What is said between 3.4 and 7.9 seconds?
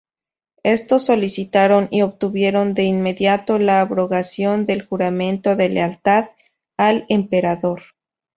la abrogación del juramento de lealtad al emperador.